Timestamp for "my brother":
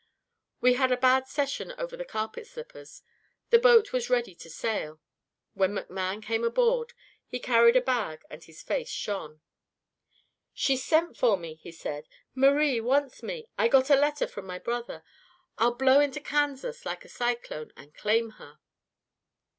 14.47-15.03